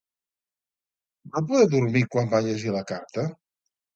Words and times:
Va 1.35 1.43
poder 1.51 1.67
dormir 1.75 2.03
quan 2.15 2.31
va 2.33 2.41
llegir 2.47 2.75
la 2.79 2.83
carta? 2.93 3.29